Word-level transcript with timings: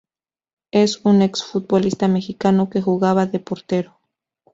Es 0.71 1.05
un 1.05 1.21
ex-futbolista 1.21 2.07
mexicano 2.07 2.71
que 2.71 2.81
jugaba 2.81 3.27
de 3.27 3.37
portero.. 3.39 3.99